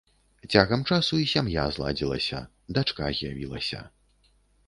[0.53, 2.41] Цягам часу і сям'я зладзілася,
[2.77, 3.79] дачка з'явілася.